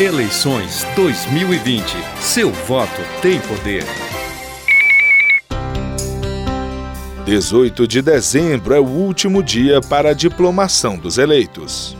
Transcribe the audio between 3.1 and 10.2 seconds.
tem poder. 18 de dezembro é o último dia para a